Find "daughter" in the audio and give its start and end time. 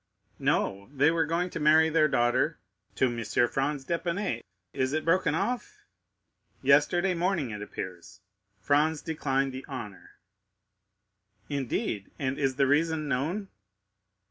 2.07-2.57